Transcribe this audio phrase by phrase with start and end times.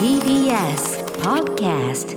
[0.00, 2.16] TBS Podcast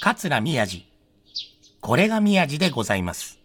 [0.00, 0.86] 桂宮治。
[1.82, 3.38] これが宮治でございます。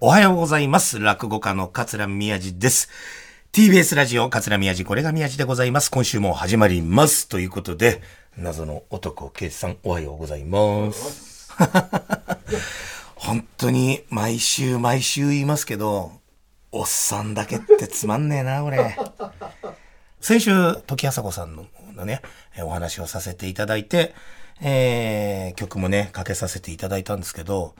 [0.00, 0.98] おはようございます。
[0.98, 2.88] 落語家の桂宮治です。
[3.52, 5.90] TBS ラジオ桂宮治、これが宮治でございます。
[5.90, 7.28] 今週も始まります。
[7.28, 8.00] ということで、
[8.38, 11.52] 謎の男、ケイさん、おはようございます。
[13.22, 16.10] 本当に毎週毎週言いますけど、
[16.72, 18.96] おっさんだけってつまんねえな、俺。
[20.20, 20.50] 先週、
[20.88, 22.20] 時あさこさんののね、
[22.56, 24.12] えーお話をさせていただいて、
[24.60, 27.76] えー曲もね、かけさせていただいたんですけど、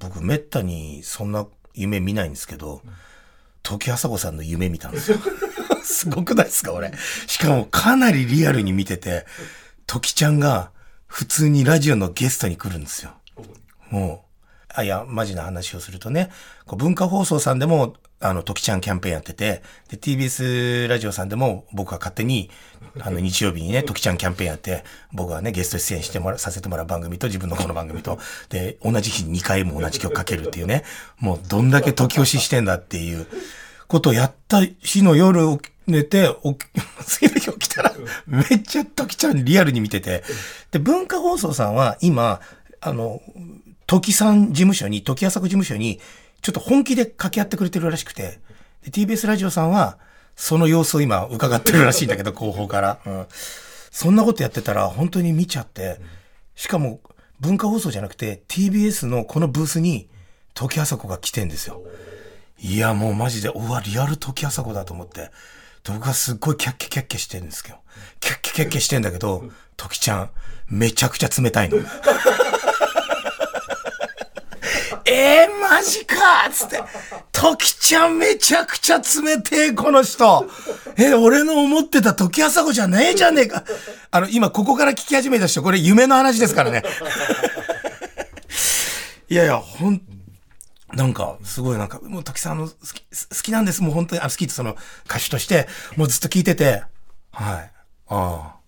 [0.00, 2.82] 僕めったにそんな夢見ないんですけど、
[3.62, 5.18] 時あさこさんの夢見たんですよ。
[5.84, 6.92] すごくないですか、俺。
[7.28, 9.24] しかもかなりリアルに見てて、
[9.86, 10.72] 時ちゃんが
[11.06, 13.12] 普通にラジオのゲストに来るんですよ。
[13.90, 14.29] もう、
[14.74, 16.30] あ、いや、マジな話をするとね、
[16.66, 22.50] こう文化放送さんでも、あの、時ちゃんキャンペーンやってて、で、TBS ラジオさんでも僕が勝手に、
[23.00, 28.18] あの、 日曜日にね、時ちゃんキャンペーンやって、僕はね、ゲスト出演してもら、させてもらう番組と自分のこの番組と、
[28.50, 30.84] で、同じ日に2回も同じ曲かけるっていうね、
[31.18, 33.26] もうどんだけ時押ししてんだっていう。
[33.90, 36.32] ことをやった日の夜寝て、
[37.04, 37.92] 次の日起きたら、
[38.26, 40.22] めっちゃ時ちゃんリアルに見てて、
[40.70, 42.40] で、文化放送さんは今、
[42.80, 43.20] あの、
[43.90, 45.98] 時さん事務所に、時浅子事務所に、
[46.42, 48.38] ちょっと本気で掛け合ってくれてるらしくて、
[48.84, 49.98] で TBS ラジオさんは、
[50.36, 53.00] その様子を今伺ってるらしいんだけど、広報から。
[53.04, 53.26] うん。
[53.90, 56.00] そんなことやってたら、本当に見ちゃって、
[56.54, 57.00] しかも、
[57.40, 60.08] 文化放送じゃなくて、TBS のこのブースに、
[60.54, 61.82] 時浅子が来てんですよ。
[62.60, 65.32] いや、もうマジで、うわ、リアル時浅子だと思って。
[65.82, 67.78] で僕はすっごいキャッキャキャッキャしてるんですけど、
[68.20, 70.30] キャッキャキャッキャしてんだけど、時ちゃん、
[70.68, 71.78] めちゃくちゃ冷たいの。
[75.04, 76.82] えー、マジかーつって。
[77.32, 80.46] 時ちゃんめちゃくちゃ冷てえ、この人。
[80.96, 83.64] え、俺の思ってた時朝子じゃねえじゃねえか。
[84.10, 86.82] あの、今ここから聞き始めた人、これ夢の話ですからね。
[89.28, 90.02] いやいや、ほん、
[90.92, 93.82] なんか、すごいなんか、もう時さんの好き、好きなんです。
[93.82, 96.82] もう本当に、あ好きってその歌手として、もうずっと聞いてて、
[97.32, 97.70] はい。
[98.08, 98.59] ああ。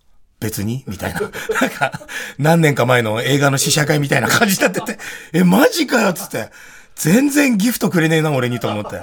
[0.43, 0.83] 別に？
[0.87, 1.21] みたいな。
[1.21, 1.31] なん
[1.69, 2.01] か、
[2.37, 4.99] 何年か前の映画の試写会みたいな感じになってて、
[5.31, 6.13] え、マジかよ？
[6.13, 6.49] つって。
[6.95, 9.01] 全然ギフトくれねえな、俺にと思って。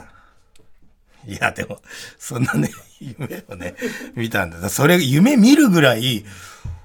[1.26, 1.80] いや、でも、
[2.18, 2.70] そんなね、
[3.00, 3.74] 夢をね、
[4.14, 4.68] 見たんだ。
[4.68, 6.24] それ、夢見るぐらい、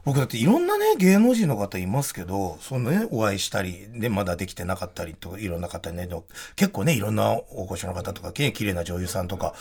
[0.03, 9.53] 僕だっていろんなね、芸能人の方いますけど、そのね、お会いしたり、で、まだできてなかったりとか、いろんな方ね、でも結構ね、いろんな大御所の方とか、綺麗な女優さんとか、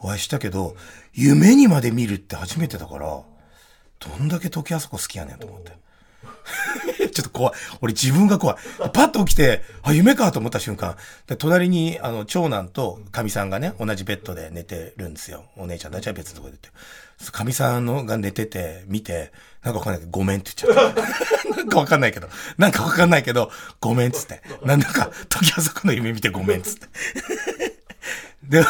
[0.00, 0.76] お会いしたけど、
[1.12, 3.22] 夢にまで見るって初めてだから、
[3.98, 5.72] どんだけ時あそこ好きやねんと思って。
[7.12, 7.54] ちょっと怖い。
[7.80, 8.56] 俺自分が怖い。
[8.92, 15.44] パッと起きて、あ、夢かと思った瞬間、で隣に、あの、長男と神さんがね、同じベッドで寝てるんですよ。
[15.56, 16.70] お姉ちゃんたちは別のとこで寝て。
[17.32, 19.32] 神さんのが寝てて、見て、
[19.62, 21.02] なんかわかんないけど、ごめんって言っちゃった。
[21.56, 24.42] なんかわかんないけど、なんかわかんないけど、ごめんっつって。
[24.64, 26.86] なんだか、時あそこの夢見てごめんっつって。
[28.44, 28.64] で、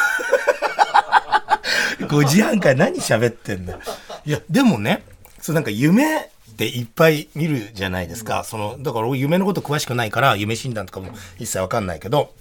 [2.01, 3.81] 5時半から何喋ってんだよ。
[4.25, 5.03] いや、でもね、
[5.49, 6.29] そうなんか夢っ
[6.59, 8.45] ていっぱい見るじゃないですか。
[8.45, 12.35] その、だから俺夢のこと詳しくないから、夢診断とかも一切わかんないけど、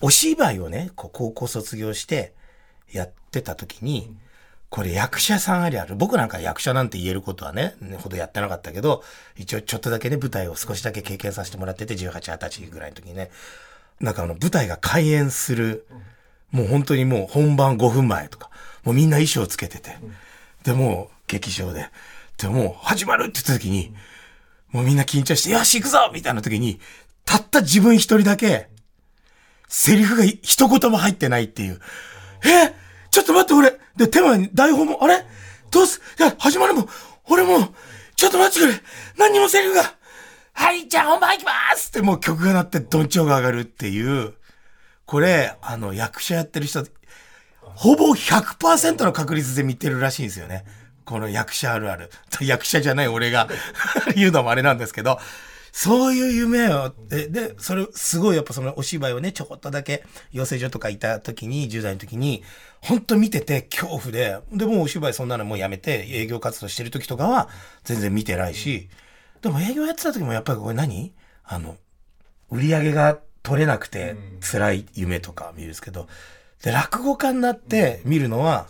[0.00, 2.32] お芝居をね、こう高校卒業して
[2.90, 4.12] やってた時に、
[4.70, 5.94] これ役者さんありある。
[5.94, 9.04] 僕なんか役者なんて言えることはね、ほどやってなかったけど、
[9.36, 13.30] 一応ちょっとだけね、舞台を少しだけ経験させてもらってて、18、20歳ぐらいの時にね、
[14.00, 15.86] なんかあの舞台が開演する、
[16.50, 18.50] もう本当にもう本番5分前とか、
[18.82, 19.96] もうみんな衣装つけてて、
[20.64, 21.86] で、もう劇場で、
[22.42, 23.94] で、もう始まるって言った時に、
[24.70, 26.80] もうみんな緊張して、よし行くぞみたいな時に、
[27.24, 28.68] たった自分一人だけ、
[29.68, 31.80] セリフが一言も入ってないっていう。
[32.44, 32.74] え
[33.10, 35.24] ちょっと待って俺で、手前に台本も、あれ？
[35.70, 36.00] どうす？
[36.18, 36.88] いや、始まるもん。
[37.24, 37.72] 俺も、
[38.16, 38.82] ちょっと待ってくれ
[39.16, 39.94] 何にもセリフが
[40.52, 44.34] はい、じゃあ本番行きますってもう曲が鳴ってどんちょうが上がるっていう。
[45.06, 46.84] これ、あの、役者やってる人、
[47.60, 50.64] ほぼ100%の確率で見てるらしいんですよね。
[51.04, 52.10] この役者あるある。
[52.40, 53.48] 役者じゃない俺が
[54.14, 55.18] 言うのもあれなんですけど、
[55.72, 62.44] そういう夢を、で、で、それ、すごいやっぱそのお芝居をね、ちょこっとだけ養成所とかいた時に、10代の時に、
[62.82, 67.48] ほんと見てて恐怖で、で、もうお芝居そんなのもうやめて営業活動してる時とかは
[67.84, 68.90] 全然見てないし、
[69.40, 71.14] でも営業やってた時もやっぱりこれ何？
[71.44, 71.76] あの、
[72.50, 76.06] 売り上げが取れなくて辛い夢とか見るんですけど、
[76.62, 78.68] で、落語家になって見るのは、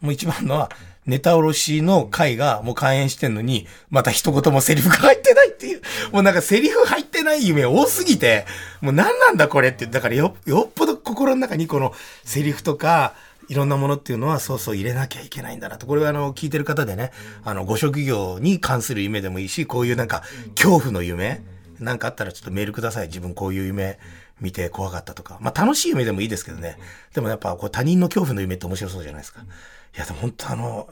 [0.00, 0.70] もう一番のは、
[1.08, 5.80] ネタおろしの回がもう開演してんのに、また一言もセリフが入ってないっていう、
[6.12, 8.44] もうなんかセリフ入ってない夢多すぎて、
[8.82, 11.94] もう何なんだこれって、だからよ、よっぽど心の中にこの
[12.24, 13.14] セリフとか、
[13.48, 15.86] いろんなものっていうのはそうそう入れなきゃいけないんだなと。
[15.86, 17.10] これはあの、聞いてる方でね、
[17.42, 20.22] あの、ご職業に関する夢でもいいし、こういうなんか、
[20.54, 21.40] 恐怖の夢、
[21.80, 23.06] なんかあったらちょっとメールください。
[23.06, 23.98] 自分こういう夢
[24.40, 25.38] 見て怖かったとか。
[25.40, 26.76] まあ楽しい夢でもいいですけどね。
[27.14, 29.44] でもやっぱこう他人の恐怖の夢って面白そうじゃないですか。
[29.96, 30.88] いやでも本当あの、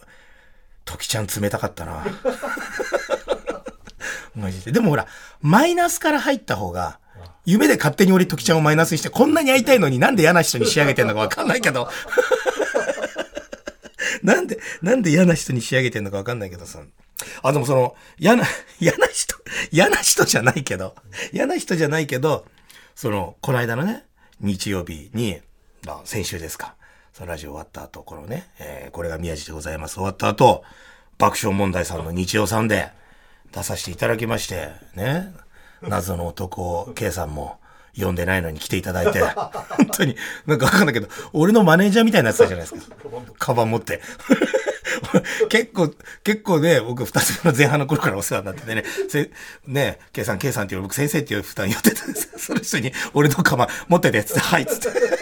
[0.85, 2.05] 時ちゃん冷たかったな。
[4.35, 4.73] マジで。
[4.73, 5.07] でもほら、
[5.41, 6.99] マイナスから入った方が、
[7.45, 11.91] 夢で勝手に俺時ちゃんをマイナスにして、こんなに会いたいのになんで嫌な人に仕上げてんのかわかんないけど。
[14.23, 16.81] なんで、なんで嫌な人に仕上げてんのかわかんないけどさ。
[17.43, 18.45] あ、でもその、嫌な、
[18.81, 19.37] 嫌な人、
[19.71, 20.97] 嫌な人じゃないけど、
[21.33, 22.47] 嫌な人じゃないけど、
[22.95, 24.05] その、この間のね、
[24.41, 25.41] 日曜日に、
[25.85, 26.75] まあ、先週ですか。
[27.17, 29.95] そのラジオ終わった後、このね、えー、これが宮地でございます。
[29.95, 30.63] 終わった後、
[31.17, 32.91] 爆笑問題さんの日曜さんで
[33.53, 35.33] 出させていただきまして、ね、
[35.81, 37.57] 謎の男を、K さんも、
[37.95, 40.15] 読んでないのに来ていただいて、本当に、
[40.45, 42.97] なんかわかんないけど、俺のマネージャーみたいになやつだじゃないですか。
[43.39, 44.03] カバン持って。
[45.49, 49.31] 結構、結構ね、僕二つの前半の頃からお世話になっててね、せ
[49.67, 55.17] ね、K さん、K さんっていう僕先生っていう負担言ってたんですその人に俺のカバン持ってたやつで、はい、つって。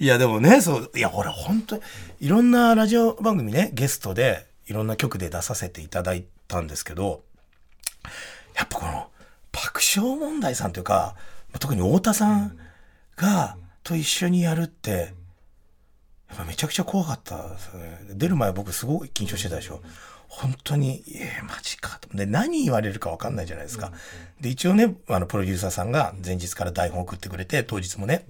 [0.00, 1.82] いや、でもね、そう、いや、俺本当に、
[2.20, 7.24] いろんなラジオ番組ね、ゲストで、いろんな曲で出させていただいたんですけど、
[8.54, 9.10] やっぱこの、
[9.50, 11.16] 爆笑問題さんというか、
[11.58, 12.56] 特に太田さん
[13.16, 15.14] が、と一緒にやるって、
[16.28, 17.98] やっぱめちゃくちゃ怖かったですね。
[18.10, 19.80] 出る前僕すごい緊張してたでしょ。
[20.28, 22.16] 本当に、えー、マジかと。
[22.16, 23.90] で、何言われるかわかんないじゃないですか。
[24.40, 28.26] で、一応ね、あの、プロデューサーさんが前日から台本送ってくれて、当日もね、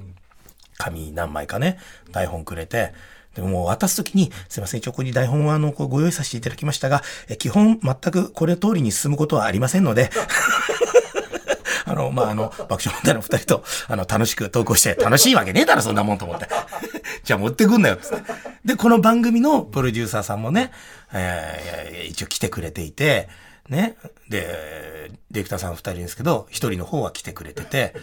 [0.78, 1.78] 紙何枚かね、
[2.12, 2.92] 台本くれて、
[3.34, 10.10] でも渡すときに、すいません、一応ここに台本はあの、ご用意させていただきましたが、え基本全くこれ通りに進むことはありませんので、
[11.84, 16.48] あの、まあ、あの、爆笑問題の二人と、あの、楽しく投稿して、楽しいわけねえだろ、そんなもんと思って。
[17.24, 18.22] じゃあ持ってくんなよ、つって。
[18.64, 20.72] で、この番組のプロデューサーさんもね、
[21.12, 23.28] えー、一応来てくれていて、
[23.68, 23.96] ね。
[24.28, 27.94] で、ディレクターさん二人ですけど、一人の方は来てくれてて、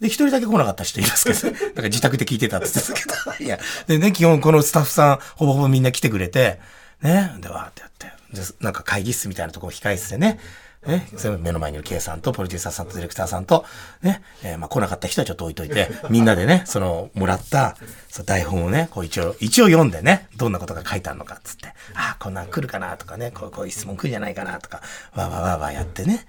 [0.00, 6.60] で、一人だけ来なかった人いますけど、 だから自宅で聞いてたって言ってたけど、 いや、でね、基本このスタッフさん、ほぼほぼみんな来てくれて、
[7.02, 7.32] ね。
[7.40, 10.38] で、わーってやって、で、なんか会議室みたいなところ控え室でね、
[10.86, 13.64] ね、その目の前にいる K さんと、プロデューサーさんとディレクターさんと、
[14.02, 17.76] ね、えー、まあ来なかった人はちょっと置いといて、 みんなでね、その、もらった、
[18.08, 24.80] その台本をね、こう一応、一応読んでね、どんなことが書いてあるのか、つって、ああ、こんなん来るかな、とかね、こう、こういう質問来るんじゃないかな、とか、
[25.14, 26.26] わーわーわーわーやってね。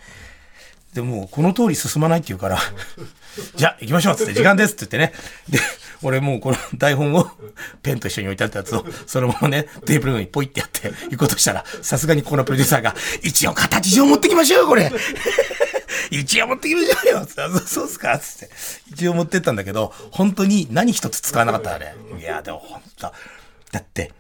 [0.94, 2.60] でも、この通り進まないって言うから、
[3.56, 5.14] じゃあ、行きましょうつって、時間ですって言ってね。
[5.50, 5.60] で、
[6.02, 7.30] 俺もうこの台本を
[7.84, 14.92] ペンと一緒に置いてあったやつを、そのままね、テーブルにポイってやって行こうとしたら、さすがにこのプロデューサーが、一応形上持ってきましょうよ、これ。
[16.12, 18.56] 一応持ってきましょうよつって、そうっすかつって。
[18.92, 21.94] 一応持ってったんだけど、本当に何一つ使わなかったあれ。
[22.20, 23.14] いや、でも本当
[23.72, 24.12] だって、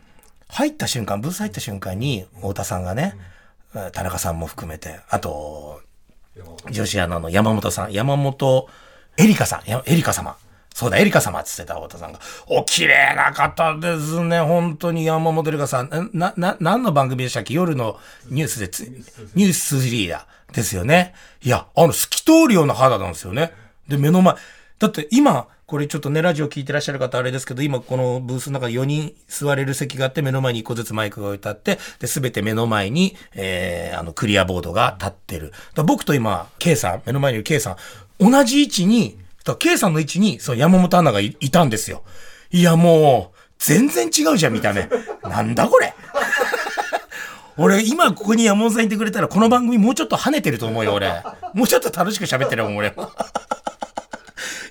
[0.50, 3.15] 入った瞬間、ブース入った瞬間に、太田さんがね、
[3.94, 5.81] 田中さんも含めて、あと、
[6.69, 8.69] 女子アナの山本さん、山本
[9.18, 10.38] エリカさん、エリカ様。
[10.74, 12.19] そうだ、エリカ様って言ってた、太田さんが。
[12.47, 14.39] お、綺麗な方ですね。
[14.39, 16.09] 本当に山本エリカさん。
[16.13, 17.53] な、な、何の番組でしたっけ？
[17.53, 18.00] 夜の
[18.30, 18.69] ニュースで、
[19.36, 21.15] ニュースリーダーですよね。
[21.41, 23.51] いや、あの、透き通るような肌なんですよね。
[23.89, 24.36] で、目の前。
[24.77, 35.53] だって今、これちょっとね、ラジオ聞いてらっしゃる方あれですけど、今このブースの中4人座れる席があって、目の前に1個ずつマイクが置いてあって、で、すべて目の前に、えー、あの、クリアボードが立ってる。
[35.75, 37.77] だ僕と今、K さん、目の前にいる K さ
[38.19, 42.01] ん、同じ位置に、だ K さんの位置に、そう、山本アナがいたんですよ。
[42.49, 44.89] いや、もう、全然違うじゃん、見た目。
[45.21, 45.93] なんだこれ。
[47.57, 51.21] 俺、今ここに山本さんいてくれたら、この番組もうちょっと跳ねてると思うよ、俺。
[51.53, 52.95] もうちょっと楽しく喋ってるもん、俺。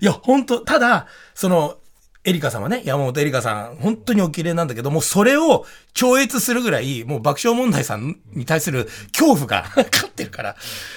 [0.01, 1.79] いや、本当ただ、その、
[2.25, 5.65] エリカ様ね、山本エリカさん、本当にお綺麗なんだけども、それを
[5.95, 10.57] 超越するぐらい、もう爆笑問題さんに対する恐怖が 勝ってるから、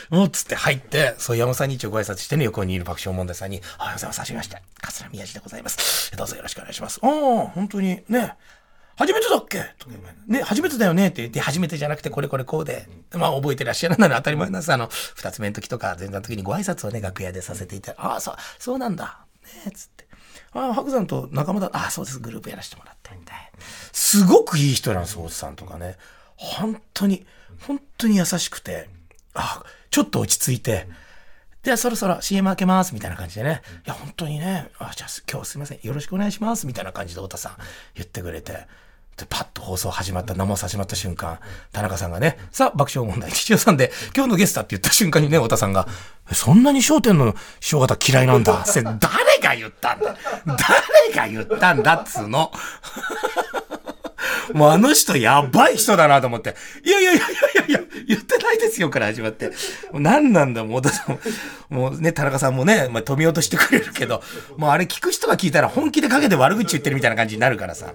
[0.09, 6.11] もうつって入って、そう山本さんに一応ご挨拶してね、横にいる爆笑問題さんに、おはようございます、はじめまして、桂宮治でございます。
[6.17, 6.99] どうぞよろしくお願いします。
[7.01, 7.11] ああ、
[7.47, 8.33] 本当にね、
[8.95, 9.63] 初めてだっけ？
[9.79, 9.95] とか
[10.27, 11.07] ね、初めてだよね？
[11.07, 14.71] って言って、初めてじゃなくてこれこれこうで、まあ覚えてらっしゃるなら当たり前なんです。
[14.71, 19.25] あの、二つ目の時とか前座の時にご挨拶をね、楽屋でさせていたああ、そう、そうなんだ。
[19.65, 20.07] ね、つって。
[20.53, 21.69] ああ、白山と仲間だ。
[21.73, 22.19] ああ、そうです。
[22.19, 23.51] グループやらせてもらってみたい
[23.91, 25.97] すごくいい人なんです、大津さんとかね。
[26.35, 27.25] 本当に、
[27.67, 28.89] 本当に優しくて、
[29.33, 30.87] あちょっと落ち着いて、
[31.63, 33.61] ではそろそろ CM 開けますみたいな感じでね。
[33.85, 35.79] いや、本当にね、あじゃあ今日すいません。
[35.83, 37.53] よろしくお願いしますみたいな感じで太田さん
[37.93, 38.67] 言ってくれて。
[39.17, 41.39] で、パッと放送始まった、生放送始まった瞬間、
[41.71, 45.87] 田中さんがね、さあ、爆笑問題、日曜さんで、今日のゲストって言った瞬間にね、太田さんが、
[46.31, 48.63] そんなに焦点の師匠方嫌いなんだ。
[48.65, 48.95] 誰
[49.43, 50.15] が言ったんだ
[50.45, 52.51] 誰が言ったんだっつうの。
[54.57, 56.55] もうあの人やばい人だなと思って。
[56.83, 59.51] いやいやいやいやいや、言ってないですよから始まって。
[59.93, 64.21] 何なんだ、もう、もうね、田中さんもね、まあ、止めようとしてくれるけど、
[64.57, 67.93] もうあれ聞く人が聞いたら本気でかけて悪口言ってるみたいな感じになるからさ。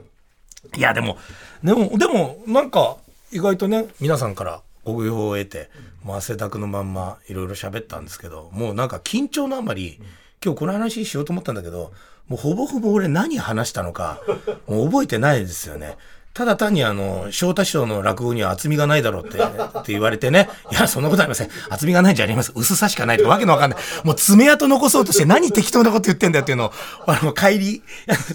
[0.77, 1.19] いや、でも、
[1.63, 2.97] でも、でも、なんか、
[3.33, 5.71] 意外とね、皆さんからご用を得て、
[6.03, 10.01] もう汗だくのまんまいろいろ喋ったんですけど、もうなんか緊張のあまり、
[10.45, 11.93] 今日この話しようと思ったんだけど、
[12.29, 14.21] もうほぼほぼ俺何話したのか、
[14.67, 15.97] もう覚えてないですよね。
[16.37, 20.51] ただ単にあの、翔太師匠の落語には厚みがないだろうって、って言われてね。
[20.71, 21.49] いや、そんなことありません。
[21.71, 22.53] 厚みがないんじゃあります。
[22.55, 23.79] 薄さしかないとかわけのわかんない。
[24.05, 26.73] もう爪痕残そうとして何適当なこと言ってんだよっていうのを、
[27.07, 27.83] あの、帰り、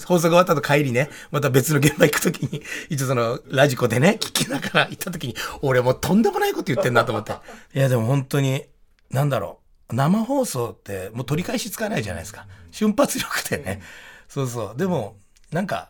[0.08, 7.34] 放送が終わった後帰りね、また別の現場行くときに、一応その、ラジコでね、聞きながら行ったときに、俺もうとんでもないこと言ってんなと思って。
[7.76, 8.64] いや、でも本当に、
[9.12, 9.60] なんだろ
[9.92, 9.96] う。
[9.96, 12.48] 生放送ってもう取り返しつかないじゃないですか。
[12.72, 13.84] 瞬発力でね。
[14.28, 14.80] そうそう。
[14.80, 15.18] でも、
[15.52, 15.90] なんか、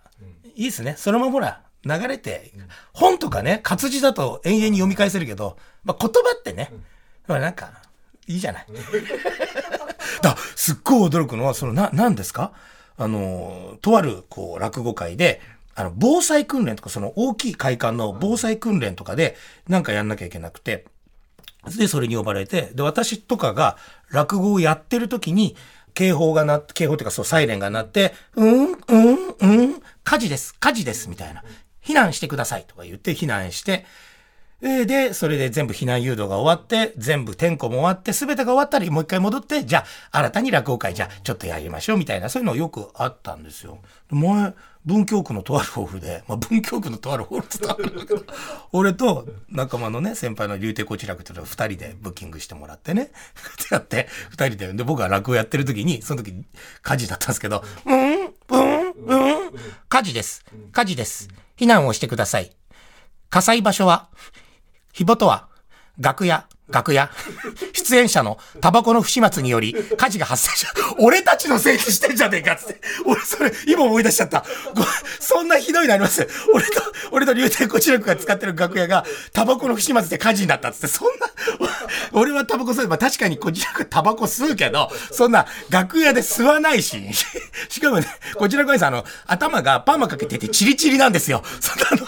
[0.56, 0.96] いいっすね。
[0.98, 2.52] そのままほら、流れて、
[2.94, 6.72] 本とかね、活字だと延々に読み返せるけど、まあ、言葉ってね、
[7.28, 7.72] まあ、なんか、
[8.28, 8.66] いいじゃない。
[10.22, 12.52] だすっごい驚くのは、その、な、何ですか？
[12.98, 15.42] あの、とある、こう、落語会で、
[15.74, 19.36] あの、防災訓練とか、その大きい会館の防災訓練とかで、
[19.68, 20.86] なんかやんなきゃいけなくて、
[21.78, 23.78] で、それに呼ばれて、で、私とかが
[24.10, 25.56] 落語をやってる時に、
[25.94, 28.76] 警報が鳴って、警報っていうかそう、サイレンが鳴って、うん、うん、
[29.40, 31.44] うん、火事です、火事です、みたいな。
[31.84, 33.86] 避難してくださいとか言って避難して、
[34.62, 43.80] で、それで全部避難誘導が終わって、全部点呼も終わって、すべてが終わったらもう一回戻って、じゃあ、新たに落語会、じゃあ、ちょっとやりましょう、みたいな、そういうのよくあったんですよ。
[44.12, 44.54] 前、
[44.86, 48.24] 文京区のとあるホールで、まあ、文京区のとあるホールって言ったんだけど、
[48.72, 56.36] 俺と仲間のね、先輩の竜亭こちらくって二人でブッキングしてもらってね、ってやって、二人で、で、僕が落語やってる時に、その時、
[56.84, 59.52] 火事だったんですけど、うん、うん、うん、
[59.90, 60.46] 火事です。
[60.72, 61.30] 火事です。
[61.58, 62.52] 避難をしてください。
[63.30, 64.10] 火災場所は、
[64.94, 65.48] 火元は、
[66.00, 67.10] 楽屋、楽屋、
[67.74, 70.72] 出演者のタバコの不始末により火事が発生した。
[71.00, 72.82] 俺たちのせいにしてんじゃねえかつって。
[73.06, 74.44] 俺それ、今思い出しちゃった。
[75.20, 76.28] そんなひどいのあります？
[76.54, 76.82] 俺と、
[77.12, 81.28] 俺と竜天こちらくが使ってる楽屋がタバコの不始末で火事になったっつって、そんな、
[82.14, 82.88] 俺はタバコ吸う。
[82.88, 87.02] まあ確かにこちらくタバコ吸うけど、そんな楽屋で吸わないし。
[87.70, 91.44] しかもね、こちらくさん、あの、頭がパーマかけててチリチリなんですよ。
[91.60, 92.08] そんなの、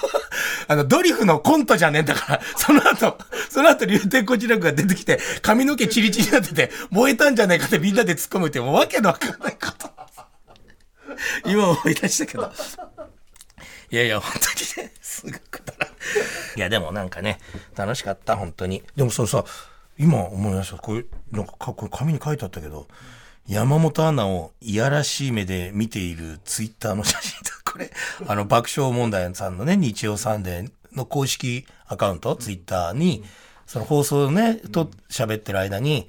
[0.70, 3.18] あの、ドリフのコントじゃねえんだから、その後、
[3.50, 9.90] その後竜天こちら力が出てきて、髪の毛チリチリになってて、燃えたんじゃないかってみんなで突っ込むって、もうわけのわかんないこと。
[11.46, 12.52] 今思い出したけど。
[13.92, 15.88] いやいや、本当にね、すごくだら。
[16.56, 17.40] いや、でもなんかね、
[17.76, 18.84] 楽しかった、本当に。
[18.96, 19.46] でもそのさ、
[19.98, 20.78] 今思いました。
[20.78, 22.88] これ、なんか、これ紙に書いてあったけど、
[23.48, 27.92] 山本アナをいやらしい目で見ているツイッターの写真 これ、
[28.28, 33.24] あの、爆笑問題さんのね、日曜サンデーの公式アカウント、ツイッターに、
[33.66, 36.08] その放送ね、と喋ってる間に、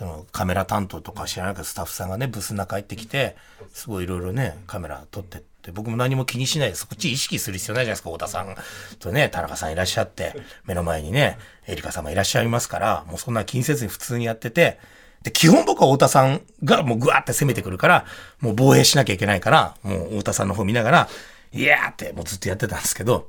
[0.00, 3.36] そのカメラ担当とか知らないけどスタッフさんがね、ブスの中入ってきて、
[3.70, 6.86] すごいいろいろね、カメラ撮ってって、僕も何も気にしないです。
[6.86, 8.56] こっち意識する必要ないじゃないですか、太田さん
[8.98, 14.78] とね、田中さんいらっしゃって、目の前にね、エリカ様いらっしゃいますから、もうそんな気にせずに普通にやってて、
[15.22, 18.06] で、基本僕は太田さんがもうグワーって攻めてくるから、
[18.40, 21.08] もう防衛しなきゃいけないから、もう太田さんの方見ながら、
[21.52, 23.28] いやーってもうずっとやってたんですけど、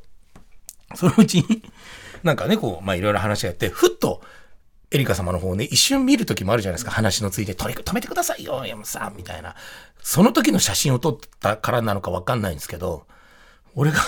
[0.96, 1.64] そのうちに
[2.24, 4.22] なんかね、こう、まあいろいろ話があって、ふっと、
[4.92, 6.92] エリカ様の方をね、一瞬見る時もあるじゃないですか。
[6.92, 9.56] 話のついて、取り、止めてくださいよ、山さん、みたいな。
[10.04, 13.06] その時の写真を撮ったからなのかわかんないんですけど、
[13.74, 14.00] 俺が、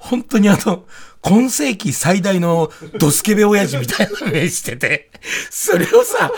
[0.00, 0.84] 本当にあの、
[1.22, 5.10] 今世紀最大のドスケベ親父みたいな目してて、
[5.50, 6.32] それをさ、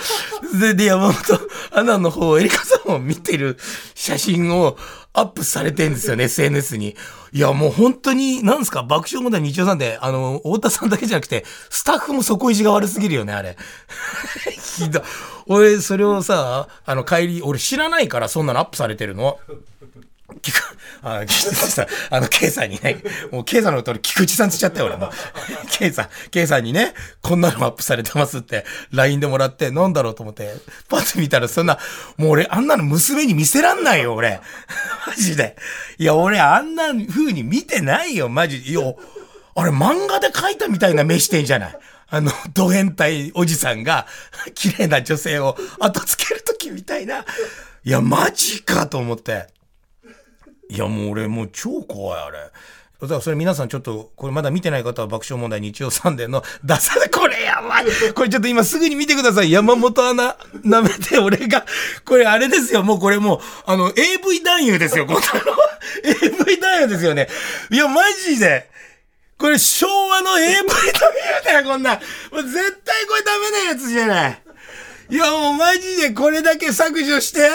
[0.61, 1.41] で、で、山本
[1.71, 3.57] アナの方、エリカさんを見てる
[3.95, 4.77] 写真を
[5.13, 6.97] アップされてんですよね、SNS に。
[7.33, 13.57] いや、もう本当に、なんですか、爆笑問題日曜さんで、あの、太田さんだけじゃなくて、スタッフも底意地が悪すぎるよね、あれ。
[14.77, 15.05] ひど
[15.47, 19.39] 俺、それをさ、あの、帰り、俺知らないから、そんなのアップされてるの。
[20.41, 25.11] 聞く、あ、さ、あの、ケイさんにね、もうケイさんのこと俺、菊池さんつっちゃったよ、俺も。
[25.71, 30.55] ケイさん、ケイさんにね、こんなのアップされてますって、LINE でもらって、なんだろうと思って、
[30.89, 31.79] パッと見たら、そんな、
[32.17, 34.41] もう俺、あんなの娘に見せらんないよ、俺。
[35.07, 35.57] マジで。
[35.99, 38.59] いや、俺、あんな風に見てないよ、マジ。
[38.59, 38.81] いや、
[39.55, 41.79] あれ、漫画で描いたみたいな目してんじゃない。
[42.09, 44.07] あの、ド変態おじさんが、
[44.55, 47.25] 綺麗な女性を後つけるときみたいな。
[47.85, 49.47] いや、マジかと思って。
[50.73, 52.39] いや、もう俺もう超怖い、あれ。
[53.03, 59.51] だからそれ皆さんちょっと、これまだ見てない方は爆笑問題日曜サンデーの出され、これやばいこれちょっと今すぐに見てください。
[59.51, 61.67] 山本アナ、舐めて俺が、
[62.07, 65.29] これあれですよ、もうこれもう、あの、AV 男優ですよ、こんなの。
[66.05, 67.29] AV 男優ですよね。
[67.71, 68.71] いや、マジで。
[69.37, 71.97] これ昭和の AV 男優だよ、こんな。
[71.97, 71.99] も
[72.39, 74.43] う絶対これダメなやつじゃない。
[75.11, 77.51] いや、もうマジでこれだけ削除して。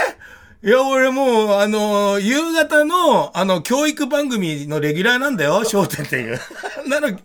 [0.63, 6.39] いや、俺もう、あの、夕方の、あの、教育番組のレギュラーなんだよ、 焦点っていう。
[6.89, 7.15] なの、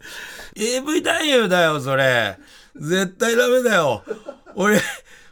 [0.54, 2.38] AV 男優だよ、それ。
[2.76, 4.04] 絶対ダメだよ。
[4.54, 4.82] 俺、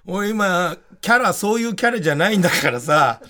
[0.07, 3.21] 俺今、キャラ、そういうキャラじゃないんだからさ。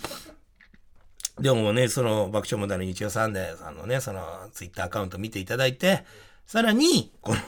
[1.41, 6.05] でもね、その、爆笑問題の日曜サンデーさんのね、その、ツイッターアカウント見ていただいて、
[6.47, 7.41] さらに、この、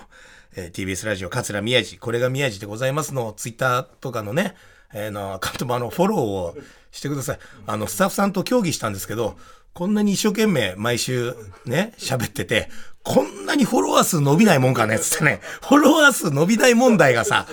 [0.57, 4.57] えー、TBS ラジオ、桂宮治、これが宮治でございますの、ツイッターとかのね、
[4.93, 6.57] えー、の、アカウントもあの、フォローを
[6.91, 7.39] してください。
[7.67, 9.37] あの、スタッフさんと協議したんですけど、
[9.73, 11.35] こんなに一生懸命毎週
[11.65, 12.69] ね、喋ってて、
[13.03, 17.47] こんなにフォロワー数伸びないもんかねつってね、フォロワー数伸びない問題がさ、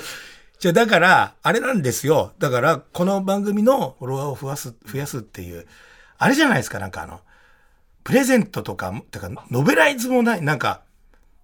[0.60, 2.34] じゃだから、あれなんですよ。
[2.38, 5.66] だから、この番組のフォロワーを増やす、増やすっていう、
[6.18, 7.22] あれじゃないですか、なんかあの、
[8.04, 10.82] プレゼントとか、てか、ノベライズもない、なんか、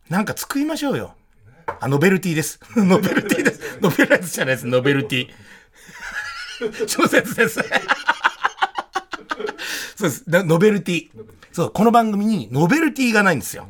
[0.09, 1.15] なんか作りましょうよ。
[1.79, 2.59] あ、ノベルティです。
[2.75, 3.79] ノベルティです。
[3.81, 5.29] ノベライズじゃないです、ノベルティ。
[6.87, 7.61] 小説です。
[9.95, 10.23] そうです。
[10.27, 11.09] ノベルティ。
[11.51, 13.67] そう、この番組にノベルティがないんですよ。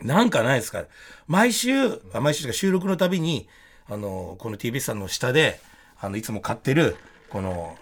[0.00, 0.84] なんかないですか
[1.26, 3.48] 毎週、毎週か収録のたびに、
[3.88, 5.60] あの、この TBS さんの下で、
[6.00, 6.96] あの、いつも買ってる、
[7.28, 7.78] この、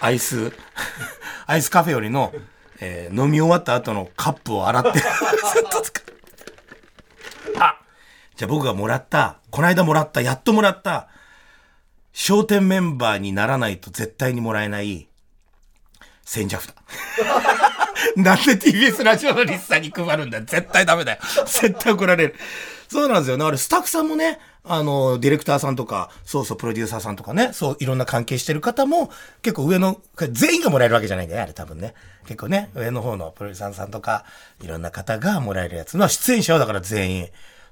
[0.00, 0.52] アイス、
[1.46, 2.32] アイスカフェよりの、
[2.80, 4.88] えー、飲み終わった後のカップを洗って
[7.58, 7.78] あ
[8.36, 11.08] じゃあ僕がもらった、この間もらった、やっともらった、
[12.22, 15.08] 商店メンバーにならないと絶対にもらえない
[16.22, 16.74] 千社札。
[18.14, 20.44] なんで TBS ラジオのリスさんに配るんだよ。
[20.44, 21.18] 絶対ダメだよ。
[21.46, 22.34] 絶対怒られる。
[22.90, 23.38] そうなんですよ。
[23.38, 29.10] だからスタッフさんもね、あの、ディレクターさんとか、そうそう、プロデューサーさんとかね、そう、いろんな関係してる方も、
[29.40, 31.94] 結構上の、全員がもらえるわけじゃないんだよ、あれ多分ね。
[32.26, 34.26] 結構ね、上の方のプロデューサーさんとか、
[34.60, 37.28] いろんな方がもらえるやつの、出演者はだから全員、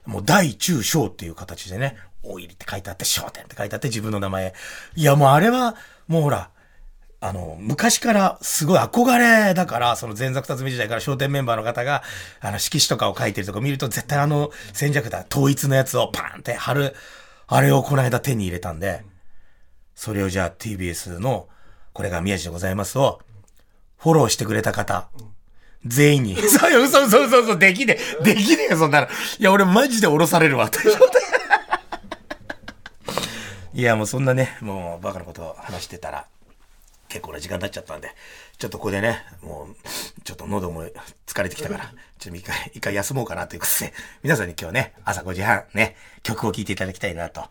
[0.06, 4.54] もう大中小っていう形でね、大入りって書いてあって、商店って書いてあって、自分の名前。
[4.96, 6.50] いや、もうあれは、もうほら、
[7.20, 12.02] あの、昔からすごい憧れだから、その前作辰巳時代から商店メンバーの方が、
[12.40, 16.94] あの、色紙とかを書いてるとか見ると、絶対あの、戦弱だ、統一のやつをパーンって貼る、
[17.48, 19.04] あれをこの間手に入れたんで、
[19.96, 21.48] それをじゃあ TBS の、
[21.92, 23.20] これが宮治でございますを、
[23.96, 25.08] フォローしてくれた方、
[25.84, 26.36] 全員に。
[26.48, 28.24] そうよ、嘘嘘嘘嘘、できねえ。
[28.24, 29.06] できねえよ、そんなの。
[29.06, 29.10] い
[29.42, 30.96] や、俺マジで降ろされるわ、という
[33.78, 36.26] いや、もうそんなね、もうバカなことを話してたら、
[37.08, 38.10] 結構な時間経っちゃったんで、
[38.58, 40.82] ちょっとここでね、もう、ちょっと喉も
[41.28, 41.84] 疲れてきたから、
[42.18, 43.92] ちょっと一回、一回休もうかなということで、
[44.24, 47.42] 皆さんに今日ね、朝5時半ね、曲を聴いていただきたいなと。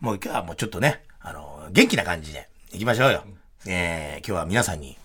[0.00, 3.22] もう今日はもうちょっとね、あの、元気な感じで行きましょうよ。
[3.66, 4.96] えー、今日は皆さんに、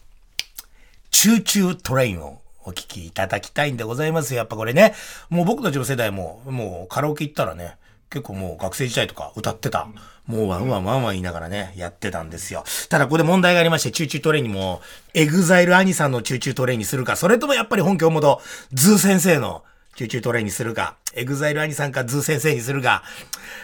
[1.11, 4.93] Choo Choo TRAIN をお聴きいただきたいんでございますやっぱこれね、
[5.29, 7.75] もう僕たちの世代も、もうカラオケ行ったらね、
[8.09, 9.87] 結構もう学生時代とか歌ってた。
[10.29, 12.63] もうワンワンワンワン言いながらね、やってたんですよ。
[12.87, 14.79] ただここで問題がありまして、 Choo Choo TRAIN にも、
[15.15, 18.39] EXILE 兄さんの Choo Choo TRAIN にするか、それともやっぱり本家モド、
[18.71, 19.63] ZOO 先生の
[19.95, 23.01] Choo Choo TRAIN にするか、 EXILE 兄さんか ZOO 先生にするか、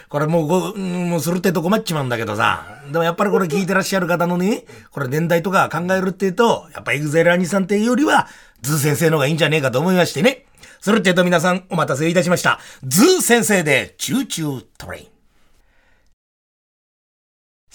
[0.08, 8.26] これもうご、もうするってと困っちまうんだけどさ、でもやっぱりこれ聞いてらっしゃる方のね、これ年代とか考えるっていうと、やっぱ EXILE 兄さんっていうよりは、
[8.62, 10.46] ZOO 先生の方がいいんじゃねえかと思いましてね。
[10.80, 12.58] それってと皆さんお待たせいたしました。
[12.84, 15.15] ZOO 先生で Choo Choo TRAIN。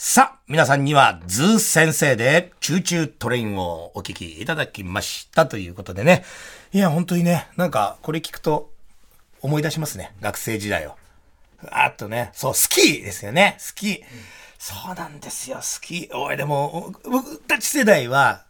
[0.03, 6.23] さあ、皆さんには ZOO 先生で Choo Choo TRAIN をお聞きいただきましたということでね。
[6.73, 8.71] いや、本当にね、なんかこれ聞くと
[9.41, 10.15] 思い出しますね。
[10.19, 10.95] 学生時代を。
[11.69, 13.53] あっとね、そう、スキーですよね。
[13.59, 14.01] スキー。
[14.57, 16.17] そうなんですよ、スキー。
[16.17, 18.43] おい、でも、僕たち世代は、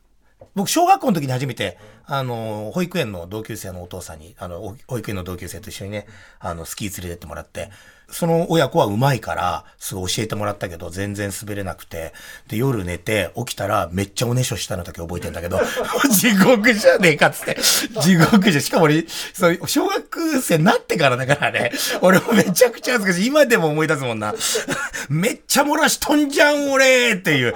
[0.55, 6.07] 僕、小学校の時に初めて、あの、保育園の同級生のお父さんに、あの、保育園の同級生と一緒にね、
[6.39, 7.69] あの、スキー連れてってもらって、
[8.09, 12.13] その親子は上手いから、すごい教えてもらったけど、全然滑れなくて、
[12.49, 15.59] で、夜寝て、起きたら、めっちゃおねしょしたのだけ覚えてんだけど、
[16.11, 17.57] 地獄じゃねえかっつって。
[18.01, 23.27] 地獄じゃ、しかも俺、そう、小学生になってからだからね、俺もめちゃくちゃ恥ずかしい。
[23.27, 24.35] 今でも思い出すもんな。
[25.07, 27.55] めっちゃ漏らしとんじゃん、俺っていう。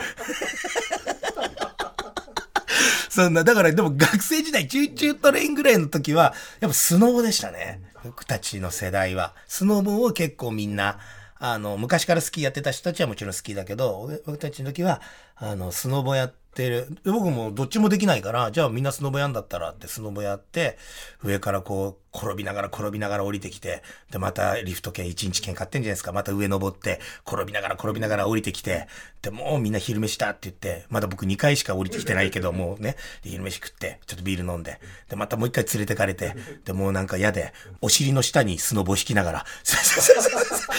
[3.16, 7.82] そんな、だからでも学生時代、 Choo Choo TRAIN ぐらいの時は、やっぱスノボでしたね。
[8.04, 9.34] 僕たちの世代は。
[9.48, 11.00] スノボを結構みんな、
[11.40, 15.02] あの、昔からスキーやってた人たちはもちろんスキーだけど、僕たちの時は、
[15.38, 20.78] あの、スノボやってる、僕もどっちもできないから、じゃあみんなスノボやんだったらってスノボやって、
[21.24, 26.12] 上からこう、転びながら転びながら降りてきて、で、またリフト券1日券買ってんじゃないですか。
[26.14, 28.88] また上登って、転びながら転びながら降りてきて、
[29.22, 39.46] で、もうみんな昼飯だって言って、まだ僕2回しか降りてきてないけど、もうね、昼飯食って、ちょっとビール飲んで、で、またもう一回連れてかれて、で、もうなんか嫌で、お尻の下にスノボ引きながら、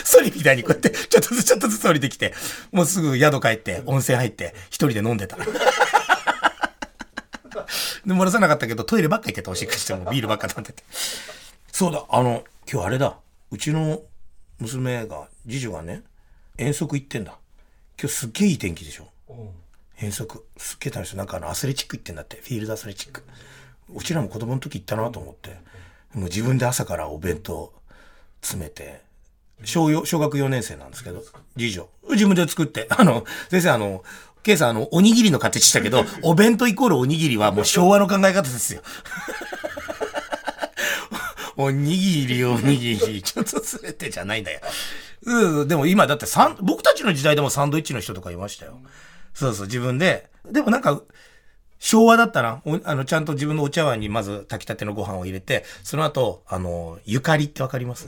[0.04, 2.34] ソリみたいにこうやって、ちょっとずつちょっとずつ降りてきて、
[2.72, 5.36] もうすぐ宿帰って、温泉入って、一人で飲んでた。
[8.04, 10.82] で、漏らさなかったけど、トイレばっか行ってた、おしっこしてもビールばっか飲んでて。
[11.72, 13.16] そうだ、あの、今日あれだ。
[13.50, 14.02] うちの
[14.58, 16.02] 娘が、次女がね、
[16.58, 17.38] 遠足行ってんだ。
[18.00, 19.08] 今日すっげえいい天気でしょ。
[19.98, 20.44] 遠足。
[20.56, 21.16] すっげえ楽しい。
[21.16, 22.36] なんかあの、アスレチック行ってんだって。
[22.36, 23.22] フィールドアスレチック。
[23.94, 25.50] うちらも子供の時行ったなと思って。
[26.14, 27.72] もう自分で朝からお弁当
[28.40, 29.02] 詰めて、
[29.64, 31.22] 小小学4年生なんですけど、
[31.56, 31.88] 次女。
[32.10, 32.86] 自分で作って。
[32.90, 34.04] あの、先生あの、
[34.46, 38.80] ケイさん、あの、おにぎりの形したけど、お弁当イコールおにぎりはもう昭和の考え方ですよ。
[41.58, 44.60] おにぎり、おにぎり、 ちょっとすべてじゃないんだよ。
[45.24, 48.78] うん、でも今だってサン、僕たちの時代でもサンドイッチの人とかいましたよ。
[49.34, 50.30] そうそう、自分で。
[50.48, 51.02] でもなんか、
[51.80, 52.62] 昭和だったな。
[52.84, 58.06] あの、ちゃんと自分のお茶碗にまず炊きたてのご飯を入れて、その後、あの、ゆかりってわかります？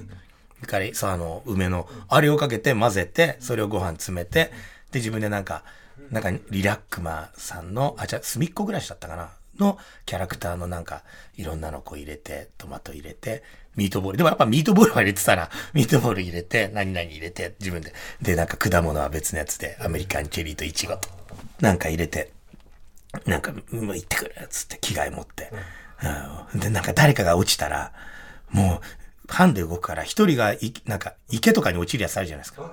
[0.61, 4.53] ゆかり、そう、あの、梅の、あれをかけて混ぜて、それをご飯詰めて、
[4.93, 5.65] で、自分でなんか、
[6.11, 9.31] なんかリラックマさんの、あ、じゃあ、すみっこ暮らしだったかな？
[9.59, 11.03] のキャラクターのなんか、
[11.37, 13.43] いろんなのこう入れて、トマト入れて、
[13.77, 14.19] ミートボール。
[14.19, 17.93] でもやっぱミートボールは入れてたら、 ミートボール入れて、何々入れて、自分で。
[18.23, 21.09] で、なんか果物は別のやつで、アメリカンチェリーとイチゴと、
[21.61, 22.33] なんか入れて、
[23.27, 25.51] なんか、もう行ってくるつって着替え持って。
[26.55, 27.93] うん、で、なんか誰かが落ちたら、
[28.51, 28.81] も
[29.29, 32.73] う、ハンで動くから、一人がい、なんか、池とかに落ちるやつあるじゃないですか。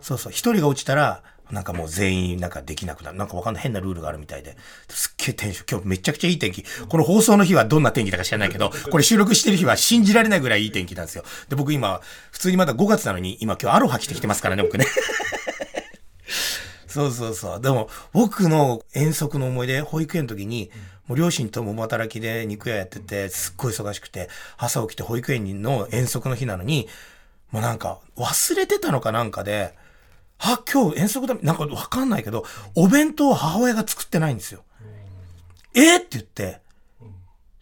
[0.00, 3.18] そうそう、一人が落ちたら、なんかもう全員なんかできなくなる。
[3.18, 4.56] なんかわかんない変なルールがあるみたいで。
[4.88, 6.64] すっげえテンション、今日めちゃくちゃいい天気。
[6.88, 11.24] この放送の日はどんな天気だか知らないけど、これ収録してる日は信じられないぐらいいい天気なんですよ。
[11.48, 14.86] で、僕今、普通にまだ5月なのに、今今日アロハ着てきてますからね、僕ね。
[16.88, 17.60] そうそうそう。
[17.60, 20.70] でも、僕の遠足の思い出、保育園の時に、
[21.06, 26.88] もう両親とも働きで肉屋やってて、すっごい忙しくて、朝起きて保育園の遠足の日なのに、
[27.50, 29.74] もうなんか忘れてたのかなんかで、
[30.38, 32.44] あ、今日遠足だ、なんかわかんないけど、
[32.74, 34.62] お弁当を母親が作ってないんですよ。
[35.74, 36.60] えー、って言って、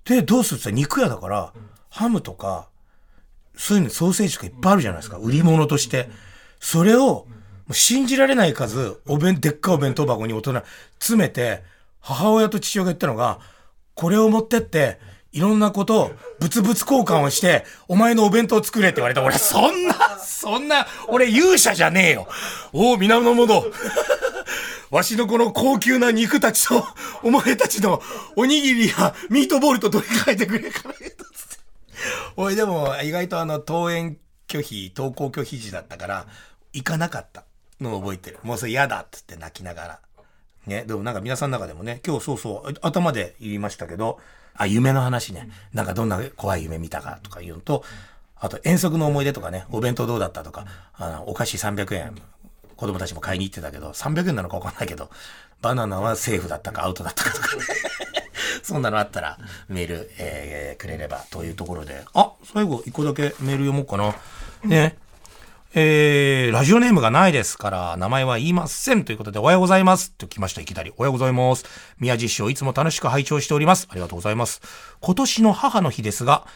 [0.05, 1.53] で、どうするって言ったら肉屋だから、
[1.91, 2.69] ハムとか、
[3.57, 5.19] そういうのソーセージとかいっぱいあるじゃないですか。
[5.19, 6.09] 売り物として。
[6.59, 7.27] それを、も
[7.71, 10.63] う信じられない数、お弁、でっかいお弁当箱に大人
[10.99, 11.63] 詰めて、
[12.01, 13.41] 母親と父親が言ったのが、
[13.95, 14.99] これを持ってって、
[15.33, 19.23] いろんなことを、物々交換をして、お前のお弁当作れって言われた。
[19.23, 22.29] 俺、そんな、そんな、俺勇者じゃねえよ。
[22.73, 23.65] おお、源。
[24.91, 26.85] わしのこの高級な肉たちと、
[27.23, 28.03] お前たちの
[28.37, 31.57] おにぎりやミートボールと取り替えてくれから言うとつって。
[32.37, 34.19] おい、でも、意外とあの、登園
[34.49, 36.27] 拒否、登校拒否時だったから、
[36.75, 37.45] 行かなかった
[37.81, 38.39] のを覚えてる。
[38.43, 40.01] もうそれ嫌だっつって泣きながら。
[40.67, 44.21] ね、でもなんか皆さんの中でもね、今日そうそう、頭で言いましたけど、
[44.55, 45.49] あ、夢の話ね。
[45.73, 47.85] なんかどんな怖い夢見たかとか言うのと、
[48.37, 52.15] あと遠足の思い出とかね、お弁当どうだったとか、あの、お菓子300円、
[52.77, 55.11] 子供たちも買いに行ってたけど、300円なのかわかんないけど、
[55.61, 57.63] バナナはセーフだったかアウトだったかとかね。
[58.63, 59.39] そんなのあったら
[59.69, 62.05] メール、えー、くれればというところで。
[62.15, 64.15] あ、最後一個だけメール読もうかな。
[64.65, 64.97] ね。
[65.75, 70.11] えー、ラジオネームがないですから、名前は言いませんということで、おはようございます。
[70.13, 70.93] と来ました、いきなり。
[70.99, 71.65] おはようございます。
[71.99, 73.89] 宮地師匠、いつも楽しく拝聴しております。
[73.91, 74.61] ありがとうございます。
[75.01, 76.47] 今年の母の日ですが、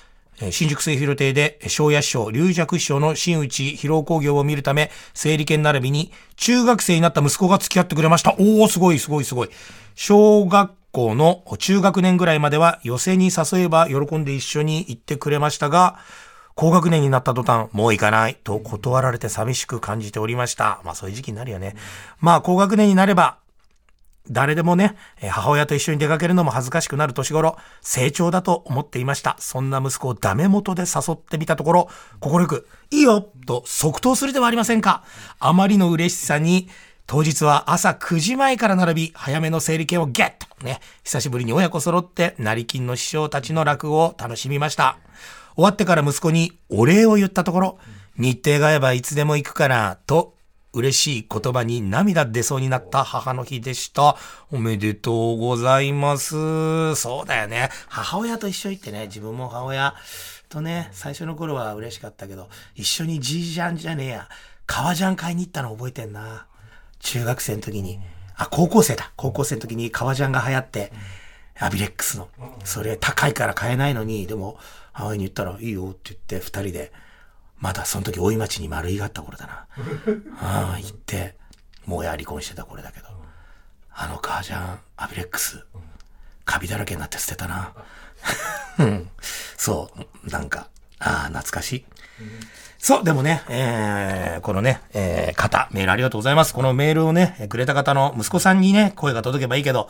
[0.50, 8.34] 新宿末広亭で、昭夜師匠、龍尺師匠の新内披露工業を見るため、整理券並びに、中学生になった息子が付き合ってくれました。
[8.34, 9.48] おー、すごい、すごい、すごい。
[9.94, 15.96] 小学校の中学年ぐらいまでは、寄席に誘えば喜んで一緒に行ってくれましたが、
[16.56, 20.80] 高学年になった途端、もう行かないと断られて寂しく感じておりました。
[20.84, 21.76] まあそういう時期になるよね。
[22.18, 23.36] まあ高学年になれば、
[24.30, 29.36] 誰でもね、母親と一緒に出かけるのも恥ずかしくなる年頃、成長だと思っていました。
[29.38, 31.88] そんな息子をダメ元で誘ってみたところ、
[32.20, 35.04] 心く、いいよと即答するではありませんか。
[35.38, 36.70] あまりの嬉しさに、
[37.06, 44.96] 当日は朝9時前から並び、早めの整理券をゲットね、久しぶりに親子揃って、成金の師匠たちの落語を楽しみました。
[45.56, 47.78] 終わってから息子にお礼を言ったところ、
[48.18, 50.36] 日程が合えばいつでも行くから、と
[50.74, 54.16] 嬉しい言葉に涙出そうになった母の日でした。
[54.52, 56.94] おめでとうございます。
[56.94, 57.70] そうだよね。
[57.88, 59.94] 母親と一緒行ってね、自分も母親
[60.50, 64.28] とね、最初の頃は嬉しかったけど、一緒にじいじゃんじゃねえや、
[64.66, 66.46] 革ジャン買いに行ったの覚えてんな。
[66.98, 67.98] 中学生の時に。
[68.36, 69.12] あ、高校生だ。
[69.16, 70.92] 高校生の時に革ジャンが流行って、
[71.58, 72.28] アビレックスの。
[72.64, 74.58] それ高いから買えないのに、でも、
[74.96, 76.90] 母親に言ったらいいよって言って、二人で、
[77.58, 79.66] まだその時大井町に丸いがあった頃だな。
[80.40, 81.34] ああ、行って、
[81.84, 83.06] もうや離婚してた頃だけど。
[83.92, 85.66] あの母ちゃん、アビレックス、
[86.46, 87.74] カビだらけになって捨てたな。
[88.78, 89.10] うん
[89.58, 89.90] そ
[90.24, 91.86] う、なんか、ああ、懐かしい。
[92.78, 96.54] そう、でもね、えー、このね、えー、方、メールありがとうございます。
[96.54, 99.88] このメールをね、くれた方の息子さんにね、声が届けばいいけど、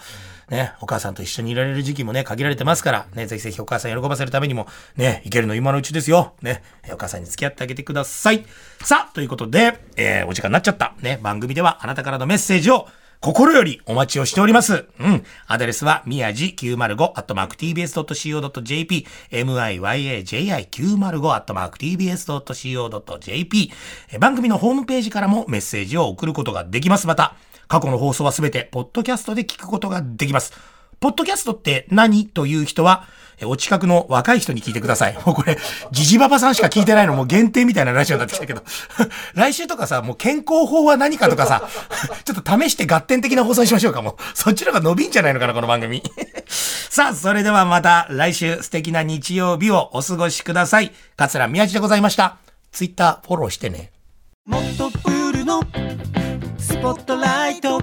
[0.49, 6.35] ね、お母さんと一緒にいられる時期もね、限られてますから、ね、ぜひぜひお母さん喜ばせるためにも、ね、いけるの今のうちですよ。
[6.42, 8.46] ね、お母さんに付き合ってあげてください。
[8.83, 10.94] さあ、ということで、えー、お時間になっちゃった。
[11.01, 12.88] ね、番組ではあなたからのメッセージを、
[13.20, 14.87] 心よりお待ちをしております。
[15.00, 15.24] うん。
[15.46, 23.72] アドレスは、みやじ905、アットマーク tbs.co.jp、myaji905、アットマーク tbs.co.jp。
[24.20, 27.07] 番組のホームページからもメッセージを送ることができます。
[27.07, 27.35] また、
[27.68, 30.75] 過去の放送はすべて、ポッドキャストで聞くことができます。
[31.00, 33.04] ポッドキャストって何という人は、
[33.44, 35.14] お近くの若い人に聞いてください。
[35.26, 35.59] もうこれ、
[35.92, 38.62] ジジババさんしか聞いてないのも限定みたいなラジオになってきたけど。
[39.35, 41.68] 来週とかさ、もう健康法は何かとかさ、
[42.24, 44.14] ちょっと試して合点的な放送にしましょうかもう。
[44.32, 46.02] そっちの方が伸びんじゃないのかな、この番組。
[46.48, 50.92] さあ、それではまた来週素敵な日曜日をお過ごしください。
[51.16, 52.38] 桂宮治でございました。
[52.72, 53.90] ツイッターフォローしてね。
[54.46, 55.62] もっとプールの
[56.59, 57.82] スポットライト